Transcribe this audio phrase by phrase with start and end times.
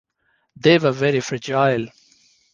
[0.55, 1.85] They were very fragile.